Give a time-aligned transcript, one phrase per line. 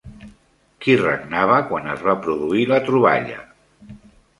[0.85, 3.49] Qui regnava quan es va produir la troballa?